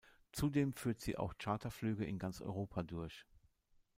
[0.31, 3.23] Zudem führt sie auch Charterflüge in ganz Europa durch.